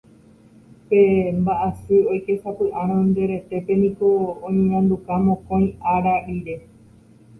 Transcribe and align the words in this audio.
Pe 0.87 1.01
mba'asy 1.39 1.95
oikesapy'árõ 2.13 2.97
nde 3.09 3.21
retépe 3.31 3.73
niko 3.83 4.07
oñeñanduka 4.47 5.13
mokõi 5.25 5.65
ára 5.95 6.15
rire 6.25 6.55